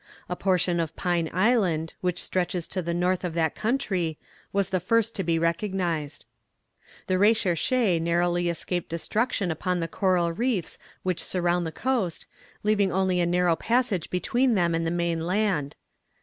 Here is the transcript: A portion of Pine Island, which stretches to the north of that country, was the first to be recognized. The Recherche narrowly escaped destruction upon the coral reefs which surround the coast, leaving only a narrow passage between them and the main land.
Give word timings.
A 0.27 0.35
portion 0.35 0.79
of 0.79 0.95
Pine 0.95 1.29
Island, 1.31 1.93
which 2.01 2.19
stretches 2.19 2.67
to 2.69 2.81
the 2.81 2.91
north 2.91 3.23
of 3.23 3.35
that 3.35 3.53
country, 3.53 4.17
was 4.51 4.69
the 4.69 4.79
first 4.79 5.13
to 5.13 5.23
be 5.23 5.37
recognized. 5.37 6.25
The 7.05 7.19
Recherche 7.19 7.99
narrowly 8.01 8.49
escaped 8.49 8.89
destruction 8.89 9.51
upon 9.51 9.79
the 9.79 9.87
coral 9.87 10.31
reefs 10.31 10.79
which 11.03 11.21
surround 11.23 11.67
the 11.67 11.71
coast, 11.71 12.25
leaving 12.63 12.91
only 12.91 13.19
a 13.19 13.27
narrow 13.27 13.55
passage 13.55 14.09
between 14.09 14.55
them 14.55 14.73
and 14.73 14.87
the 14.87 14.89
main 14.89 15.27
land. 15.27 15.75